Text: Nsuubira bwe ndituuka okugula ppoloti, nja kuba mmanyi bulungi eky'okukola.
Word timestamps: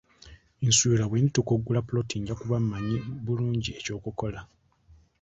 Nsuubira 0.65 1.05
bwe 1.07 1.19
ndituuka 1.21 1.51
okugula 1.53 1.79
ppoloti, 1.83 2.15
nja 2.19 2.35
kuba 2.39 2.55
mmanyi 2.63 2.97
bulungi 3.23 3.71
eky'okukola. 3.79 4.39